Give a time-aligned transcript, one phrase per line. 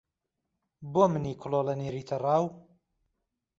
[0.93, 2.45] بۆ منی کڵۆڵ ئەنێریتە ڕاو